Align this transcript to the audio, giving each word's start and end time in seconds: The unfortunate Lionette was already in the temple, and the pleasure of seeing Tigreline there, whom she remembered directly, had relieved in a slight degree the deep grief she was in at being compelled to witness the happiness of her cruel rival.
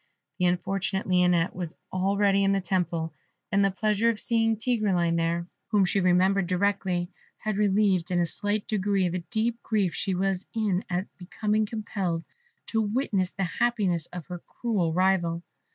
The 0.39 0.45
unfortunate 0.45 1.05
Lionette 1.05 1.53
was 1.55 1.75
already 1.93 2.43
in 2.43 2.53
the 2.53 2.59
temple, 2.59 3.13
and 3.51 3.63
the 3.63 3.69
pleasure 3.69 4.09
of 4.09 4.19
seeing 4.19 4.57
Tigreline 4.57 5.15
there, 5.15 5.45
whom 5.67 5.85
she 5.85 5.99
remembered 5.99 6.47
directly, 6.47 7.11
had 7.37 7.55
relieved 7.55 8.09
in 8.09 8.19
a 8.19 8.25
slight 8.25 8.65
degree 8.67 9.09
the 9.09 9.19
deep 9.29 9.61
grief 9.61 9.93
she 9.93 10.15
was 10.15 10.47
in 10.55 10.83
at 10.89 11.05
being 11.45 11.67
compelled 11.67 12.23
to 12.71 12.81
witness 12.81 13.33
the 13.33 13.43
happiness 13.43 14.07
of 14.07 14.25
her 14.25 14.39
cruel 14.39 14.91
rival. 14.91 15.43